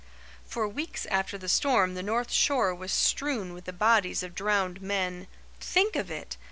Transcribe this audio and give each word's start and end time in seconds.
For 0.47 0.67
weeks 0.67 1.05
after 1.11 1.37
the 1.37 1.47
storm 1.47 1.93
the 1.93 2.01
north 2.01 2.31
shore 2.31 2.73
was 2.73 2.91
strewn 2.91 3.53
with 3.53 3.65
the 3.65 3.71
bodies 3.71 4.23
of 4.23 4.33
drowned 4.33 4.81
men. 4.81 5.27
Think 5.59 5.95
of 5.95 6.09
it! 6.09 6.37